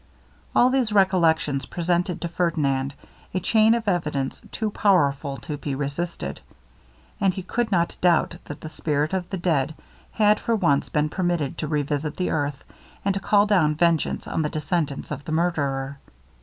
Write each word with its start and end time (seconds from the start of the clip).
All 0.55 0.71
these 0.71 0.91
recollections 0.91 1.67
presented 1.67 2.21
to 2.21 2.27
Ferdinand 2.27 2.95
a 3.35 3.39
chain 3.39 3.75
of 3.75 3.87
evidence 3.87 4.41
too 4.51 4.71
powerful 4.71 5.37
to 5.41 5.59
be 5.59 5.75
resisted; 5.75 6.41
and 7.19 7.35
he 7.35 7.43
could 7.43 7.71
not 7.71 7.97
doubt 8.01 8.37
that 8.45 8.61
the 8.61 8.67
spirit 8.67 9.13
of 9.13 9.29
the 9.29 9.37
dead 9.37 9.75
had 10.13 10.39
for 10.39 10.55
once 10.55 10.89
been 10.89 11.09
permitted 11.09 11.55
to 11.59 11.67
revisit 11.67 12.17
the 12.17 12.31
earth, 12.31 12.63
and 13.05 13.13
to 13.13 13.19
call 13.19 13.45
down 13.45 13.75
vengeance 13.75 14.27
on 14.27 14.41
the 14.41 14.49
descendants 14.49 15.11
of 15.11 15.23
the 15.25 15.31
murderer. 15.31 15.99